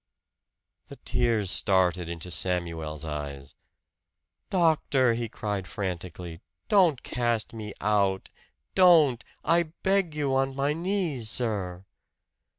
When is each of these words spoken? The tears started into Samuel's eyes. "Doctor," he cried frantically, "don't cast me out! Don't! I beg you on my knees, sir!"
The 0.87 0.95
tears 0.95 1.51
started 1.51 2.09
into 2.09 2.31
Samuel's 2.31 3.05
eyes. 3.05 3.53
"Doctor," 4.49 5.13
he 5.13 5.29
cried 5.29 5.67
frantically, 5.67 6.41
"don't 6.69 7.03
cast 7.03 7.53
me 7.53 7.75
out! 7.79 8.31
Don't! 8.73 9.23
I 9.45 9.61
beg 9.83 10.15
you 10.15 10.33
on 10.35 10.55
my 10.55 10.73
knees, 10.73 11.29
sir!" 11.29 11.85